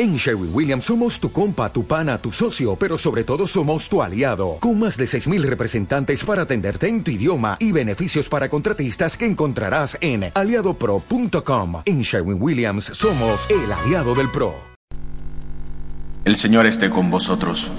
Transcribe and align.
En 0.00 0.14
Sherwin 0.14 0.50
Williams 0.54 0.84
somos 0.84 1.18
tu 1.18 1.32
compa, 1.32 1.72
tu 1.72 1.84
pana, 1.84 2.18
tu 2.18 2.30
socio, 2.30 2.76
pero 2.76 2.96
sobre 2.96 3.24
todo 3.24 3.48
somos 3.48 3.88
tu 3.88 4.00
aliado, 4.00 4.58
con 4.60 4.78
más 4.78 4.96
de 4.96 5.06
6.000 5.06 5.42
representantes 5.42 6.22
para 6.22 6.42
atenderte 6.42 6.86
en 6.86 7.02
tu 7.02 7.10
idioma 7.10 7.56
y 7.58 7.72
beneficios 7.72 8.28
para 8.28 8.48
contratistas 8.48 9.16
que 9.16 9.26
encontrarás 9.26 9.98
en 10.00 10.30
aliadopro.com. 10.32 11.82
En 11.84 12.02
Sherwin 12.02 12.40
Williams 12.40 12.84
somos 12.84 13.48
el 13.50 13.72
aliado 13.72 14.14
del 14.14 14.30
PRO. 14.30 14.54
El 16.24 16.36
Señor 16.36 16.66
esté 16.66 16.90
con 16.90 17.10
vosotros. 17.10 17.72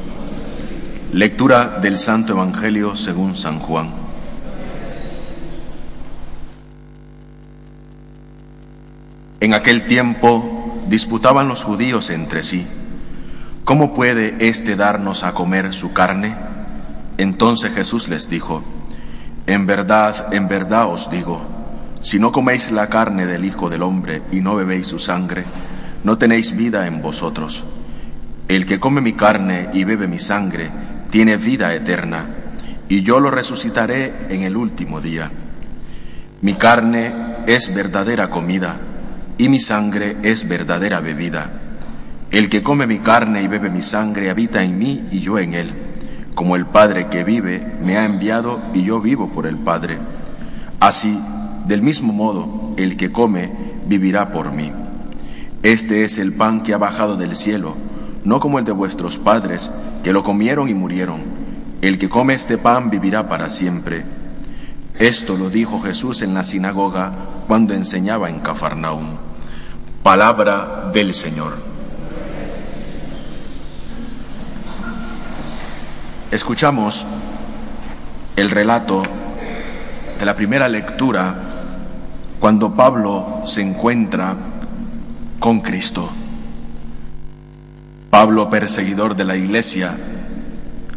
Lectura 1.14 1.80
del 1.80 1.98
Santo 1.98 2.34
Evangelio 2.34 2.98
según 2.98 3.38
San 3.38 3.60
Juan. 3.60 3.92
En 9.40 9.54
aquel 9.54 9.88
tiempo 9.88 10.59
disputaban 10.90 11.48
los 11.48 11.64
judíos 11.64 12.10
entre 12.10 12.44
sí, 12.44 12.68
¿cómo 13.64 13.94
puede 13.94 14.48
éste 14.48 14.76
darnos 14.76 15.24
a 15.24 15.34
comer 15.34 15.74
su 15.74 15.94
carne? 15.94 16.36
Entonces 17.18 17.74
Jesús 17.74 18.10
les 18.10 18.30
dijo, 18.30 18.64
en 19.46 19.66
verdad, 19.66 20.34
en 20.34 20.48
verdad 20.48 20.88
os 20.88 21.10
digo, 21.12 21.42
si 22.02 22.20
no 22.20 22.32
coméis 22.32 22.72
la 22.72 22.88
carne 22.88 23.26
del 23.26 23.46
Hijo 23.46 23.70
del 23.70 23.84
Hombre 23.84 24.24
y 24.32 24.42
no 24.42 24.56
bebéis 24.56 24.88
su 24.88 25.00
sangre, 25.00 25.44
no 26.04 26.18
tenéis 26.18 26.56
vida 26.56 26.88
en 26.88 27.02
vosotros. 27.02 27.66
El 28.48 28.66
que 28.66 28.80
come 28.80 29.02
mi 29.02 29.14
carne 29.14 29.70
y 29.74 29.84
bebe 29.84 30.08
mi 30.08 30.18
sangre, 30.18 30.70
tiene 31.12 31.38
vida 31.38 31.74
eterna, 31.74 32.26
y 32.88 33.04
yo 33.04 33.20
lo 33.20 33.30
resucitaré 33.30 34.28
en 34.30 34.44
el 34.44 34.56
último 34.56 35.02
día. 35.02 35.30
Mi 36.42 36.54
carne 36.54 37.14
es 37.46 37.74
verdadera 37.74 38.30
comida 38.30 38.80
y 39.40 39.48
mi 39.48 39.62
sangre 39.62 40.18
es 40.22 40.48
verdadera 40.48 41.00
bebida. 41.00 41.50
El 42.30 42.50
que 42.50 42.62
come 42.62 42.86
mi 42.86 43.00
carne 43.00 43.42
y 43.42 43.48
bebe 43.48 43.70
mi 43.70 43.82
sangre 43.82 44.30
habita 44.30 44.64
en 44.64 44.78
mí 44.78 45.06
y 45.12 45.22
yo 45.22 45.40
en 45.40 45.54
él, 45.54 45.74
como 46.36 46.58
el 46.58 46.66
Padre 46.66 47.08
que 47.08 47.24
vive 47.24 47.78
me 47.82 47.98
ha 47.98 48.04
enviado 48.04 48.62
y 48.74 48.84
yo 48.84 49.00
vivo 49.00 49.32
por 49.32 49.48
el 49.48 49.58
Padre. 49.58 49.98
Así, 50.82 51.18
del 51.66 51.82
mismo 51.82 52.12
modo, 52.12 52.74
el 52.76 52.98
que 52.98 53.14
come 53.14 53.50
vivirá 53.88 54.34
por 54.34 54.52
mí. 54.52 54.74
Este 55.64 56.04
es 56.04 56.18
el 56.18 56.34
pan 56.34 56.62
que 56.62 56.74
ha 56.74 56.78
bajado 56.78 57.16
del 57.16 57.36
cielo, 57.36 57.76
no 58.26 58.42
como 58.42 58.60
el 58.60 58.66
de 58.66 58.74
vuestros 58.74 59.20
padres, 59.20 59.72
que 60.04 60.12
lo 60.12 60.22
comieron 60.22 60.68
y 60.68 60.74
murieron. 60.74 61.22
El 61.82 61.98
que 61.98 62.10
come 62.10 62.34
este 62.34 62.58
pan 62.58 62.90
vivirá 62.90 63.30
para 63.30 63.50
siempre. 63.50 64.04
Esto 65.00 65.38
lo 65.38 65.50
dijo 65.50 65.80
Jesús 65.80 66.24
en 66.24 66.34
la 66.34 66.44
sinagoga 66.44 67.14
cuando 67.48 67.74
enseñaba 67.74 68.30
en 68.30 68.40
Cafarnaúm. 68.40 69.29
Palabra 70.04 70.90
del 70.94 71.14
Señor. 71.14 71.54
Escuchamos 76.32 77.06
el 78.38 78.50
relato 78.50 79.04
de 80.18 80.26
la 80.26 80.36
primera 80.36 80.70
lectura 80.70 81.36
cuando 82.40 82.74
Pablo 82.74 83.42
se 83.44 83.62
encuentra 83.62 84.38
con 85.40 85.60
Cristo. 85.60 86.10
Pablo, 88.10 88.50
perseguidor 88.50 89.18
de 89.18 89.26
la 89.26 89.36
iglesia, 89.36 89.98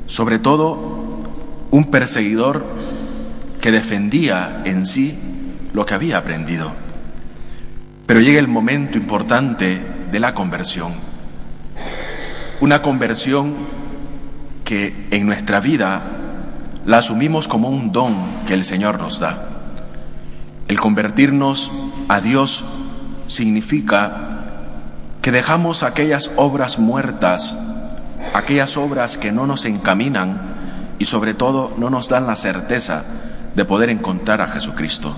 sobre 0.07 0.39
todo 0.39 1.23
un 1.73 1.91
perseguidor 1.91 2.65
que 3.61 3.73
defendía 3.73 4.63
en 4.65 4.87
sí 4.87 5.19
lo 5.73 5.85
que 5.85 5.95
había 5.95 6.19
aprendido. 6.19 6.82
Pero 8.13 8.21
llega 8.21 8.41
el 8.41 8.47
momento 8.47 8.99
importante 8.99 9.81
de 10.11 10.21
la 10.21 10.35
conversión. 10.35 10.93
Una 12.61 12.83
conversión 12.83 13.55
que 14.65 15.07
en 15.11 15.25
nuestra 15.25 15.61
vida 15.61 16.03
la 16.85 16.99
asumimos 16.99 17.49
como 17.49 17.71
un 17.71 17.91
don 17.91 18.15
que 18.47 18.53
el 18.53 18.67
Señor 18.67 19.01
nos 19.01 19.19
da. 19.19 19.49
El 20.69 20.79
convertirnos 20.79 21.73
a 22.09 22.21
Dios 22.21 22.67
significa 23.29 24.43
que 25.23 25.33
dejamos 25.33 25.83
aquellas 25.83 26.33
obras 26.37 26.79
muertas, 26.79 27.57
aquellas 28.35 28.77
obras 28.77 29.17
que 29.17 29.33
no 29.33 29.47
nos 29.47 29.65
encaminan 29.65 30.39
y 30.99 31.07
sobre 31.07 31.33
todo 31.33 31.73
no 31.79 31.89
nos 31.89 32.11
dan 32.11 32.27
la 32.27 32.37
certeza 32.37 33.05
de 33.55 33.65
poder 33.65 33.89
encontrar 33.89 34.43
a 34.43 34.49
Jesucristo. 34.49 35.17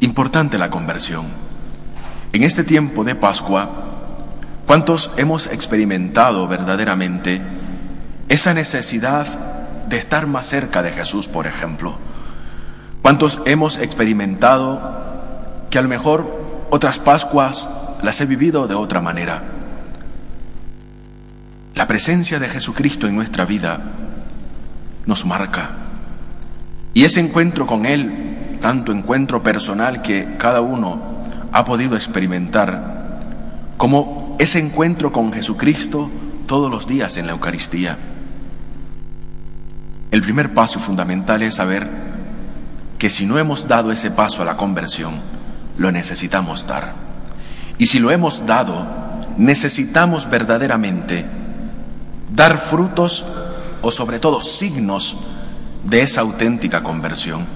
Importante 0.00 0.58
la 0.58 0.68
conversión. 0.68 1.45
En 2.36 2.42
este 2.42 2.64
tiempo 2.64 3.02
de 3.02 3.14
Pascua, 3.14 3.66
¿cuántos 4.66 5.10
hemos 5.16 5.46
experimentado 5.46 6.46
verdaderamente 6.46 7.40
esa 8.28 8.52
necesidad 8.52 9.26
de 9.88 9.96
estar 9.96 10.26
más 10.26 10.44
cerca 10.44 10.82
de 10.82 10.92
Jesús, 10.92 11.28
por 11.28 11.46
ejemplo? 11.46 11.96
¿Cuántos 13.00 13.40
hemos 13.46 13.78
experimentado 13.78 14.82
que 15.70 15.78
a 15.78 15.82
lo 15.82 15.88
mejor 15.88 16.66
otras 16.68 16.98
Pascuas 16.98 17.70
las 18.02 18.20
he 18.20 18.26
vivido 18.26 18.68
de 18.68 18.74
otra 18.74 19.00
manera? 19.00 19.42
La 21.74 21.86
presencia 21.86 22.38
de 22.38 22.50
Jesucristo 22.50 23.06
en 23.06 23.16
nuestra 23.16 23.46
vida 23.46 23.80
nos 25.06 25.24
marca. 25.24 25.70
Y 26.92 27.04
ese 27.04 27.20
encuentro 27.20 27.66
con 27.66 27.86
Él, 27.86 28.58
tanto 28.60 28.92
encuentro 28.92 29.42
personal 29.42 30.02
que 30.02 30.36
cada 30.36 30.60
uno 30.60 31.15
ha 31.56 31.64
podido 31.64 31.96
experimentar 31.96 33.16
como 33.78 34.36
ese 34.38 34.58
encuentro 34.58 35.10
con 35.10 35.32
Jesucristo 35.32 36.10
todos 36.46 36.70
los 36.70 36.86
días 36.86 37.16
en 37.16 37.26
la 37.26 37.32
Eucaristía. 37.32 37.96
El 40.10 40.20
primer 40.20 40.52
paso 40.52 40.78
fundamental 40.78 41.40
es 41.42 41.54
saber 41.54 41.88
que 42.98 43.08
si 43.08 43.24
no 43.24 43.38
hemos 43.38 43.68
dado 43.68 43.90
ese 43.90 44.10
paso 44.10 44.42
a 44.42 44.44
la 44.44 44.58
conversión, 44.58 45.14
lo 45.78 45.90
necesitamos 45.90 46.66
dar. 46.66 46.92
Y 47.78 47.86
si 47.86 48.00
lo 48.00 48.10
hemos 48.10 48.44
dado, 48.44 48.86
necesitamos 49.38 50.28
verdaderamente 50.28 51.24
dar 52.34 52.58
frutos 52.58 53.24
o 53.80 53.90
sobre 53.90 54.18
todo 54.18 54.42
signos 54.42 55.16
de 55.84 56.02
esa 56.02 56.20
auténtica 56.20 56.82
conversión. 56.82 57.46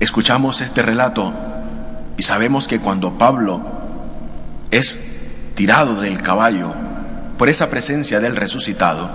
Escuchamos 0.00 0.62
este 0.62 0.80
relato 0.80 1.47
y 2.18 2.24
sabemos 2.24 2.66
que 2.66 2.80
cuando 2.80 3.16
Pablo 3.16 3.62
es 4.72 5.52
tirado 5.54 6.00
del 6.00 6.20
caballo 6.20 6.74
por 7.38 7.48
esa 7.48 7.70
presencia 7.70 8.18
del 8.18 8.34
resucitado, 8.34 9.08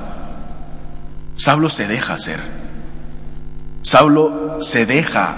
Saulo 1.36 1.70
se 1.70 1.86
deja 1.88 2.14
hacer. 2.14 2.40
Saulo 3.82 4.60
se 4.62 4.86
deja 4.86 5.36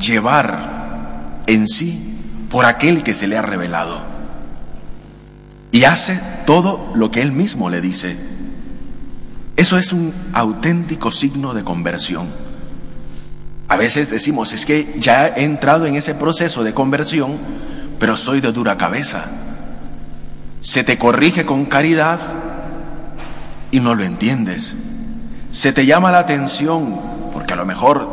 llevar 0.00 1.42
en 1.46 1.68
sí 1.68 2.46
por 2.50 2.64
aquel 2.64 3.04
que 3.04 3.14
se 3.14 3.28
le 3.28 3.38
ha 3.38 3.42
revelado. 3.42 4.00
Y 5.70 5.84
hace 5.84 6.18
todo 6.44 6.90
lo 6.96 7.12
que 7.12 7.22
él 7.22 7.30
mismo 7.30 7.70
le 7.70 7.80
dice. 7.80 8.16
Eso 9.54 9.78
es 9.78 9.92
un 9.92 10.12
auténtico 10.32 11.12
signo 11.12 11.54
de 11.54 11.62
conversión. 11.62 12.26
A 13.68 13.76
veces 13.76 14.10
decimos, 14.10 14.52
es 14.52 14.64
que 14.64 14.94
ya 14.98 15.28
he 15.28 15.44
entrado 15.44 15.86
en 15.86 15.96
ese 15.96 16.14
proceso 16.14 16.62
de 16.62 16.72
conversión, 16.72 17.36
pero 17.98 18.16
soy 18.16 18.40
de 18.40 18.52
dura 18.52 18.76
cabeza. 18.76 19.24
Se 20.60 20.84
te 20.84 20.98
corrige 20.98 21.44
con 21.44 21.66
caridad 21.66 22.20
y 23.70 23.80
no 23.80 23.94
lo 23.94 24.04
entiendes. 24.04 24.76
Se 25.50 25.72
te 25.72 25.86
llama 25.86 26.12
la 26.12 26.20
atención, 26.20 27.00
porque 27.32 27.54
a 27.54 27.56
lo 27.56 27.66
mejor, 27.66 28.08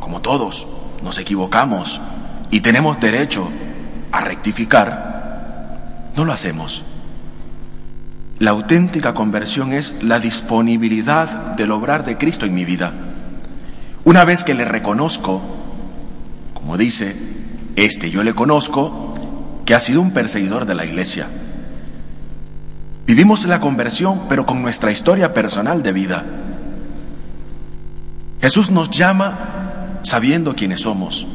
como 0.00 0.20
todos, 0.20 0.66
nos 1.02 1.18
equivocamos 1.18 2.00
y 2.50 2.60
tenemos 2.60 3.00
derecho 3.00 3.48
a 4.12 4.20
rectificar, 4.20 6.12
no 6.16 6.24
lo 6.24 6.32
hacemos. 6.32 6.84
La 8.38 8.50
auténtica 8.50 9.14
conversión 9.14 9.72
es 9.72 10.02
la 10.02 10.20
disponibilidad 10.20 11.56
del 11.56 11.70
obrar 11.72 12.04
de 12.04 12.16
Cristo 12.16 12.46
en 12.46 12.54
mi 12.54 12.64
vida. 12.64 12.92
Una 14.04 14.24
vez 14.24 14.44
que 14.44 14.54
le 14.54 14.66
reconozco, 14.66 15.40
como 16.52 16.76
dice, 16.76 17.16
este 17.76 18.10
yo 18.10 18.22
le 18.22 18.34
conozco, 18.34 19.14
que 19.64 19.74
ha 19.74 19.80
sido 19.80 20.02
un 20.02 20.12
perseguidor 20.12 20.66
de 20.66 20.74
la 20.74 20.84
iglesia. 20.84 21.26
Vivimos 23.06 23.44
la 23.46 23.60
conversión, 23.60 24.22
pero 24.28 24.44
con 24.44 24.60
nuestra 24.62 24.90
historia 24.90 25.32
personal 25.32 25.82
de 25.82 25.92
vida. 25.92 26.24
Jesús 28.40 28.70
nos 28.70 28.90
llama 28.90 30.00
sabiendo 30.02 30.54
quiénes 30.54 30.82
somos. 30.82 31.26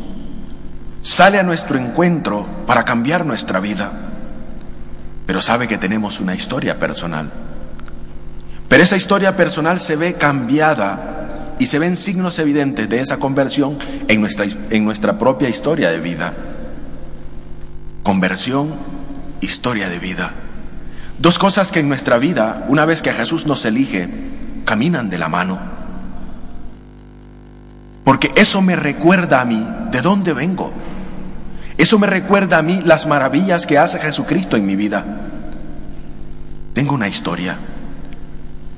Sale 1.01 1.39
a 1.39 1.43
nuestro 1.43 1.79
encuentro 1.79 2.45
para 2.67 2.85
cambiar 2.85 3.25
nuestra 3.25 3.59
vida, 3.59 3.91
pero 5.25 5.41
sabe 5.41 5.67
que 5.67 5.77
tenemos 5.77 6.19
una 6.19 6.35
historia 6.35 6.77
personal. 6.77 7.31
Pero 8.67 8.83
esa 8.83 8.97
historia 8.97 9.35
personal 9.35 9.79
se 9.79 9.95
ve 9.95 10.13
cambiada 10.13 11.18
y 11.59 11.65
se 11.65 11.77
ven 11.77 11.97
signos 11.97 12.39
evidentes 12.39 12.89
de 12.89 13.01
esa 13.01 13.17
conversión 13.17 13.77
en 14.07 14.21
nuestra, 14.21 14.45
en 14.69 14.85
nuestra 14.85 15.19
propia 15.19 15.49
historia 15.49 15.91
de 15.91 15.99
vida. 15.99 16.33
Conversión 18.01 18.73
historia 19.41 19.89
de 19.89 19.99
vida. 19.99 20.31
Dos 21.19 21.37
cosas 21.37 21.71
que 21.71 21.81
en 21.81 21.89
nuestra 21.89 22.17
vida, 22.17 22.65
una 22.69 22.85
vez 22.85 23.01
que 23.01 23.11
Jesús 23.11 23.45
nos 23.45 23.65
elige, 23.65 24.09
caminan 24.63 25.09
de 25.09 25.17
la 25.17 25.27
mano. 25.27 25.59
Porque 28.05 28.31
eso 28.35 28.61
me 28.61 28.77
recuerda 28.77 29.41
a 29.41 29.45
mí 29.45 29.67
de 29.91 30.01
dónde 30.01 30.31
vengo. 30.31 30.71
Eso 31.77 31.99
me 31.99 32.07
recuerda 32.07 32.57
a 32.57 32.61
mí 32.61 32.81
las 32.85 33.05
maravillas 33.05 33.65
que 33.65 33.77
hace 33.77 33.99
Jesucristo 33.99 34.55
en 34.55 34.65
mi 34.65 34.77
vida. 34.77 35.03
Tengo 36.73 36.95
una 36.95 37.09
historia 37.09 37.57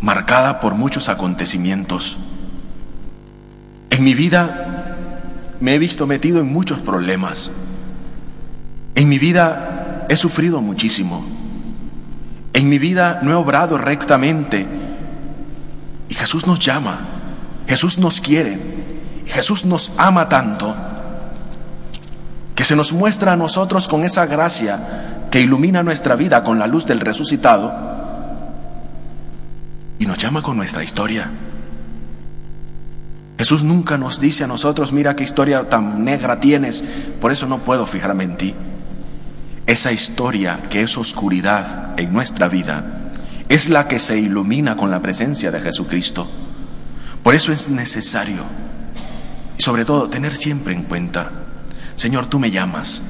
marcada 0.01 0.59
por 0.59 0.73
muchos 0.73 1.09
acontecimientos. 1.09 2.17
En 4.01 4.05
mi 4.05 4.15
vida 4.15 4.97
me 5.59 5.75
he 5.75 5.77
visto 5.77 6.07
metido 6.07 6.39
en 6.39 6.51
muchos 6.51 6.79
problemas. 6.79 7.51
En 8.95 9.07
mi 9.07 9.19
vida 9.19 10.07
he 10.09 10.17
sufrido 10.17 10.59
muchísimo. 10.59 11.23
En 12.53 12.67
mi 12.67 12.79
vida 12.79 13.19
no 13.21 13.29
he 13.29 13.35
obrado 13.35 13.77
rectamente. 13.77 14.65
Y 16.09 16.15
Jesús 16.15 16.47
nos 16.47 16.57
llama, 16.57 16.97
Jesús 17.67 17.99
nos 17.99 18.21
quiere, 18.21 18.57
Jesús 19.27 19.65
nos 19.65 19.91
ama 19.99 20.27
tanto, 20.27 20.75
que 22.55 22.63
se 22.63 22.75
nos 22.75 22.93
muestra 22.93 23.33
a 23.33 23.37
nosotros 23.37 23.87
con 23.87 24.03
esa 24.03 24.25
gracia 24.25 25.27
que 25.29 25.41
ilumina 25.41 25.83
nuestra 25.83 26.15
vida 26.15 26.43
con 26.43 26.57
la 26.57 26.65
luz 26.65 26.87
del 26.87 27.01
resucitado 27.01 27.71
y 29.99 30.07
nos 30.07 30.17
llama 30.17 30.41
con 30.41 30.57
nuestra 30.57 30.83
historia. 30.83 31.29
Jesús 33.41 33.63
nunca 33.63 33.97
nos 33.97 34.21
dice 34.21 34.43
a 34.43 34.47
nosotros, 34.47 34.91
mira 34.91 35.15
qué 35.15 35.23
historia 35.23 35.67
tan 35.67 36.05
negra 36.05 36.39
tienes, 36.39 36.83
por 37.19 37.31
eso 37.31 37.47
no 37.47 37.57
puedo 37.57 37.87
fijarme 37.87 38.23
en 38.23 38.37
ti. 38.37 38.53
Esa 39.65 39.91
historia 39.91 40.59
que 40.69 40.83
es 40.83 40.95
oscuridad 40.95 41.99
en 41.99 42.13
nuestra 42.13 42.49
vida 42.49 43.09
es 43.49 43.67
la 43.67 43.87
que 43.87 43.97
se 43.97 44.19
ilumina 44.19 44.77
con 44.77 44.91
la 44.91 45.01
presencia 45.01 45.49
de 45.49 45.59
Jesucristo. 45.59 46.29
Por 47.23 47.33
eso 47.33 47.51
es 47.51 47.67
necesario, 47.69 48.43
y 49.57 49.63
sobre 49.63 49.85
todo, 49.85 50.07
tener 50.07 50.35
siempre 50.35 50.75
en 50.75 50.83
cuenta, 50.83 51.31
Señor, 51.95 52.27
tú 52.27 52.37
me 52.37 52.51
llamas, 52.51 53.01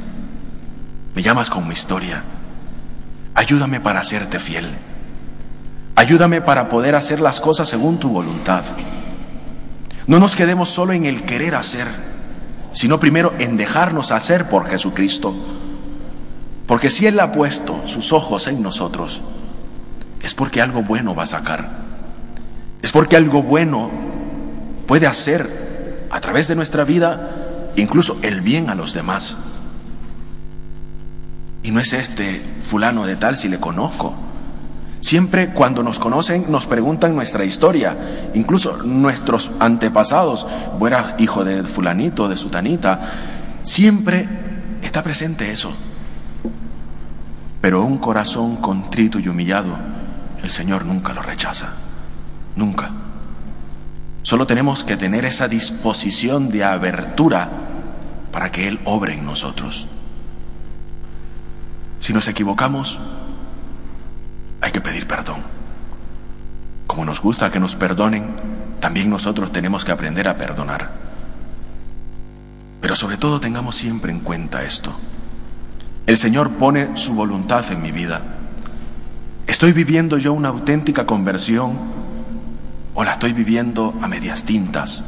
me 1.14 1.24
llamas 1.24 1.50
con 1.50 1.68
mi 1.68 1.74
historia, 1.74 2.24
ayúdame 3.36 3.82
para 3.82 4.00
hacerte 4.00 4.40
fiel, 4.40 4.70
ayúdame 5.98 6.40
para 6.40 6.70
poder 6.70 6.96
hacer 6.96 7.20
las 7.20 7.42
cosas 7.42 7.68
según 7.68 8.00
tu 8.00 8.08
voluntad. 8.08 8.64
No 10.12 10.20
nos 10.20 10.36
quedemos 10.36 10.68
solo 10.68 10.92
en 10.92 11.06
el 11.06 11.24
querer 11.24 11.56
hacer, 11.56 11.88
sino 12.74 13.00
primero 13.00 13.34
en 13.40 13.56
dejarnos 13.56 14.12
hacer 14.12 14.50
por 14.50 14.68
Jesucristo 14.68 15.34
porque 16.72 16.90
si 16.90 17.06
Él 17.06 17.20
ha 17.20 17.34
puesto 17.34 17.82
sus 17.86 18.14
ojos 18.14 18.48
en 18.48 18.62
nosotros, 18.62 19.22
es 20.22 20.34
porque 20.34 20.62
algo 20.62 20.84
bueno 20.84 21.14
va 21.14 21.24
a 21.24 21.28
sacar. 21.28 21.70
Es 22.82 22.94
porque 22.94 23.18
algo 23.18 23.44
bueno 23.44 23.92
puede 24.88 25.06
hacer 25.06 26.08
a 26.10 26.22
través 26.22 26.48
de 26.48 26.56
nuestra 26.56 26.86
vida 26.86 27.72
incluso 27.76 28.18
el 28.22 28.40
bien 28.40 28.70
a 28.70 28.76
los 28.76 28.94
demás. 28.94 29.36
Y 31.64 31.72
no 31.72 31.82
es 31.82 31.92
este 31.92 32.42
fulano 32.64 33.06
de 33.06 33.18
tal 33.18 33.36
si 33.36 33.50
le 33.50 33.60
conozco. 33.60 34.16
Siempre 35.02 35.50
cuando 35.50 35.82
nos 35.82 35.98
conocen 35.98 36.46
nos 36.50 36.68
preguntan 36.68 37.16
nuestra 37.16 37.44
historia, 37.44 37.98
incluso 38.36 38.84
nuestros 38.84 39.52
antepasados, 39.60 40.46
fuera 40.78 41.16
hijo 41.18 41.44
de 41.44 41.64
fulanito, 41.64 42.30
de 42.30 42.38
sutanita, 42.38 43.00
siempre 43.64 44.30
está 44.84 45.02
presente 45.02 45.52
eso. 45.52 45.74
Pero 47.62 47.84
un 47.84 47.98
corazón 47.98 48.58
contrito 48.58 49.20
y 49.20 49.28
humillado, 49.28 49.76
el 50.44 50.52
Señor 50.52 50.86
nunca 50.86 51.14
lo 51.14 51.24
rechaza. 51.24 51.70
Nunca. 52.56 52.92
Solo 54.22 54.46
tenemos 54.46 54.84
que 54.84 54.98
tener 54.98 55.26
esa 55.26 55.48
disposición 55.48 56.50
de 56.50 56.64
abertura 56.64 57.50
para 58.32 58.52
que 58.52 58.68
Él 58.68 58.80
obre 58.86 59.14
en 59.14 59.26
nosotros. 59.26 59.88
Si 62.00 62.14
nos 62.14 62.28
equivocamos, 62.28 63.00
que 64.72 64.82
pedir 64.82 65.08
perdón. 65.08 65.42
Como 66.88 67.06
nos 67.06 67.22
gusta 67.22 67.52
que 67.52 67.60
nos 67.60 67.76
perdonen, 67.76 68.26
también 68.80 69.10
nosotros 69.10 69.52
tenemos 69.52 69.86
que 69.86 69.92
aprender 69.92 70.28
a 70.28 70.38
perdonar. 70.38 70.92
Pero 72.82 72.96
sobre 72.96 73.18
todo 73.18 73.40
tengamos 73.40 73.76
siempre 73.76 74.12
en 74.12 74.20
cuenta 74.20 74.64
esto. 74.64 74.92
El 76.08 76.18
Señor 76.18 76.52
pone 76.52 76.98
su 76.98 77.14
voluntad 77.14 77.64
en 77.72 77.82
mi 77.82 77.92
vida. 77.92 78.22
¿Estoy 79.48 79.72
viviendo 79.72 80.18
yo 80.18 80.34
una 80.34 80.50
auténtica 80.50 81.06
conversión 81.06 81.74
o 82.94 83.04
la 83.04 83.14
estoy 83.14 83.34
viviendo 83.34 83.94
a 84.02 84.08
medias 84.08 84.44
tintas? 84.44 85.04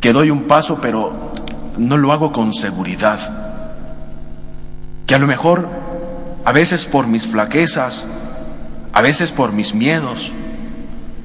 Que 0.00 0.12
doy 0.12 0.30
un 0.30 0.44
paso 0.44 0.78
pero 0.80 1.32
no 1.76 1.96
lo 1.96 2.12
hago 2.12 2.32
con 2.32 2.54
seguridad. 2.54 3.18
Que 5.06 5.16
a 5.16 5.18
lo 5.18 5.26
mejor, 5.26 5.68
a 6.44 6.52
veces 6.52 6.86
por 6.86 7.06
mis 7.06 7.26
flaquezas, 7.26 8.06
a 8.92 9.02
veces 9.02 9.32
por 9.32 9.52
mis 9.52 9.74
miedos, 9.74 10.32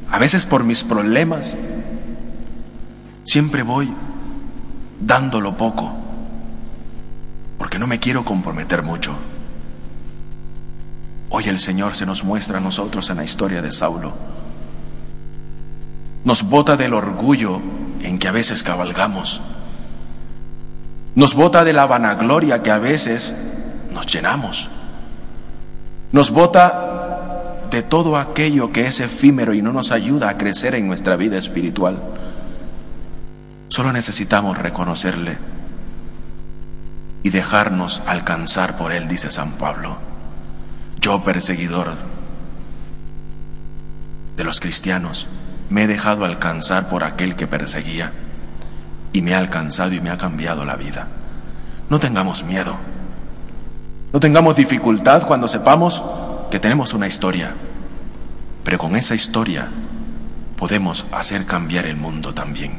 a 0.09 0.19
veces 0.19 0.45
por 0.45 0.63
mis 0.63 0.83
problemas, 0.83 1.55
siempre 3.23 3.63
voy 3.63 3.91
dándolo 4.99 5.57
poco 5.57 5.93
porque 7.57 7.79
no 7.79 7.87
me 7.87 7.99
quiero 7.99 8.23
comprometer 8.23 8.83
mucho. 8.83 9.15
Hoy 11.29 11.45
el 11.45 11.59
Señor 11.59 11.95
se 11.95 12.05
nos 12.05 12.23
muestra 12.23 12.59
a 12.59 12.61
nosotros 12.61 13.09
en 13.09 13.17
la 13.17 13.23
historia 13.23 13.61
de 13.61 13.71
Saulo. 13.71 14.13
Nos 16.23 16.43
bota 16.43 16.77
del 16.77 16.93
orgullo 16.93 17.59
en 18.01 18.19
que 18.19 18.27
a 18.27 18.31
veces 18.31 18.63
cabalgamos. 18.63 19.41
Nos 21.15 21.33
bota 21.33 21.63
de 21.63 21.73
la 21.73 21.85
vanagloria 21.85 22.61
que 22.61 22.71
a 22.71 22.79
veces 22.79 23.33
nos 23.91 24.05
llenamos. 24.05 24.69
Nos 26.11 26.31
bota 26.31 26.86
de 27.69 27.83
todo 27.83 28.17
aquello 28.17 28.71
que 28.71 28.87
es 28.87 28.99
efímero 28.99 29.53
y 29.53 29.61
no 29.61 29.73
nos 29.73 29.91
ayuda 29.91 30.29
a 30.29 30.37
crecer 30.37 30.75
en 30.75 30.87
nuestra 30.87 31.15
vida 31.15 31.37
espiritual. 31.37 31.99
Solo 33.69 33.91
necesitamos 33.91 34.57
reconocerle 34.57 35.37
y 37.23 37.29
dejarnos 37.29 38.01
alcanzar 38.07 38.77
por 38.77 38.91
Él, 38.91 39.07
dice 39.07 39.31
San 39.31 39.51
Pablo. 39.53 39.97
Yo, 40.99 41.23
perseguidor 41.23 41.93
de 44.35 44.43
los 44.43 44.59
cristianos, 44.59 45.27
me 45.69 45.83
he 45.83 45.87
dejado 45.87 46.25
alcanzar 46.25 46.89
por 46.89 47.03
aquel 47.03 47.35
que 47.35 47.47
perseguía 47.47 48.11
y 49.13 49.21
me 49.21 49.33
ha 49.35 49.39
alcanzado 49.39 49.93
y 49.93 49.99
me 49.99 50.09
ha 50.09 50.17
cambiado 50.17 50.63
la 50.63 50.75
vida. 50.75 51.07
No 51.89 51.99
tengamos 51.99 52.43
miedo, 52.43 52.75
no 54.13 54.19
tengamos 54.19 54.55
dificultad 54.55 55.27
cuando 55.27 55.47
sepamos 55.47 56.03
que 56.49 56.59
tenemos 56.59 56.93
una 56.93 57.07
historia, 57.07 57.53
pero 58.63 58.77
con 58.77 58.95
esa 58.95 59.15
historia 59.15 59.67
podemos 60.57 61.05
hacer 61.11 61.45
cambiar 61.45 61.85
el 61.85 61.95
mundo 61.95 62.33
también. 62.33 62.73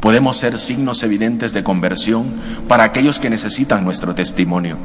Podemos 0.00 0.36
ser 0.36 0.58
signos 0.58 1.02
evidentes 1.02 1.52
de 1.52 1.64
conversión 1.64 2.34
para 2.68 2.84
aquellos 2.84 3.18
que 3.18 3.30
necesitan 3.30 3.84
nuestro 3.84 4.14
testimonio. 4.14 4.76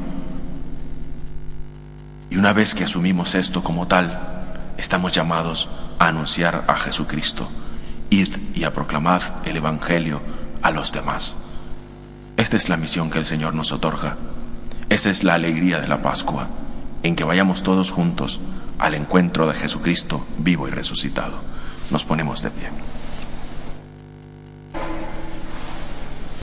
Y 2.30 2.36
una 2.38 2.52
vez 2.52 2.74
que 2.74 2.84
asumimos 2.84 3.34
esto 3.34 3.62
como 3.62 3.86
tal, 3.86 4.18
estamos 4.78 5.12
llamados 5.12 5.68
a 5.98 6.08
anunciar 6.08 6.64
a 6.66 6.76
Jesucristo. 6.76 7.48
Id 8.10 8.28
y 8.54 8.64
a 8.64 8.72
proclamad 8.72 9.22
el 9.44 9.58
Evangelio 9.58 10.20
a 10.62 10.70
los 10.70 10.92
demás. 10.92 11.34
Esta 12.36 12.56
es 12.56 12.68
la 12.68 12.76
misión 12.76 13.10
que 13.10 13.18
el 13.18 13.26
Señor 13.26 13.54
nos 13.54 13.72
otorga. 13.72 14.16
Esta 14.88 15.10
es 15.10 15.24
la 15.24 15.34
alegría 15.34 15.78
de 15.78 15.88
la 15.88 16.02
Pascua, 16.02 16.48
en 17.02 17.16
que 17.16 17.24
vayamos 17.24 17.62
todos 17.62 17.90
juntos 17.90 18.40
al 18.78 18.94
encuentro 18.94 19.46
de 19.46 19.54
Jesucristo 19.54 20.24
vivo 20.38 20.68
y 20.68 20.70
resucitado. 20.70 21.38
Nos 21.90 22.04
ponemos 22.04 22.42
de 22.42 22.50
pie. 22.50 22.68